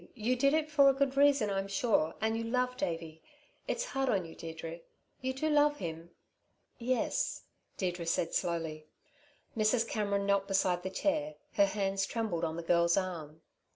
[0.15, 3.21] You did it for a good reason, I'm sure, and you love Davey.
[3.67, 4.79] It's hard on you, Deirdre.
[5.21, 6.09] You do love him?"
[6.79, 7.43] "Yes,"
[7.77, 8.87] Deirdre said slowly.
[9.55, 9.87] Mrs.
[9.87, 11.35] Cameron knelt beside the chair.
[11.53, 13.41] Her hands trembled on the girl's arm.